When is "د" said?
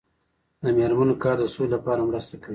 0.63-0.65, 1.39-1.45